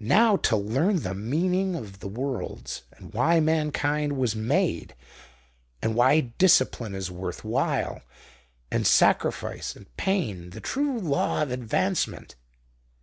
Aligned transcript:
Now 0.00 0.36
to 0.36 0.54
learn 0.54 0.96
the 0.96 1.14
meaning 1.14 1.74
of 1.76 2.00
the 2.00 2.06
worlds, 2.06 2.82
and 2.94 3.10
why 3.14 3.40
mankind 3.40 4.18
was 4.18 4.36
made, 4.36 4.94
and 5.80 5.94
why 5.94 6.20
discipline 6.36 6.94
is 6.94 7.10
worth 7.10 7.42
while, 7.42 8.02
and 8.70 8.86
sacrifice 8.86 9.74
and 9.74 9.86
pain 9.96 10.50
the 10.50 10.60
true 10.60 10.98
law 10.98 11.40
of 11.42 11.50
advancement." 11.50 12.34